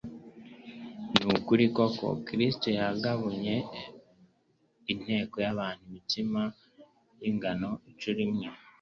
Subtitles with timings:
[1.15, 3.55] Ni ukuri koko, Kristo yagabunye
[4.93, 6.41] inteko y'abantu imitsima
[7.21, 8.47] y'ingano inshuro imwe,